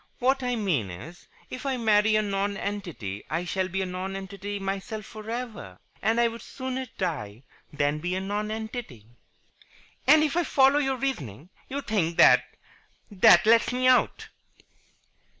[0.17, 5.05] What I mean is, if I marry a nonentity I shall be a nonentity myself
[5.05, 5.77] for ever.
[6.01, 9.05] And I would sooner die than be a nonentity."
[10.07, 12.43] "And, if I follow your reasoning, you think that
[13.11, 14.29] that lets me out?"